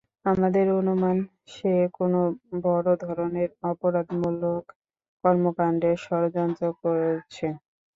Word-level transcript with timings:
আমাদের 0.25 0.65
অনুমান, 0.79 1.17
সে 1.47 1.69
কোনো 1.97 2.19
বড় 2.63 2.89
ধরণের 3.03 3.49
অপরাধমূলক 3.71 4.63
কর্মকাণ্ডের 5.23 5.97
ষড়যন্ত্র 6.05 6.63
করছে। 6.81 7.47